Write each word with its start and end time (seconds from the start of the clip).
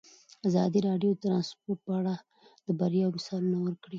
ازادي 0.47 0.79
راډیو 0.87 1.11
د 1.15 1.19
ترانسپورټ 1.23 1.79
په 1.85 1.91
اړه 1.99 2.15
د 2.65 2.67
بریاوو 2.79 3.15
مثالونه 3.17 3.57
ورکړي. 3.61 3.89